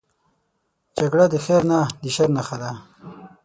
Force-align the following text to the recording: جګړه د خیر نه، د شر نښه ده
جګړه 0.99 1.25
د 1.29 1.35
خیر 1.45 1.61
نه، 1.71 1.79
د 2.01 2.03
شر 2.15 2.29
نښه 2.35 2.57
ده 2.61 2.71